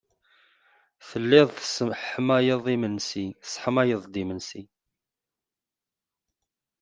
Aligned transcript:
Tellid 1.09 1.49
tesseḥmayed-d 1.57 2.65
imensi. 4.23 4.59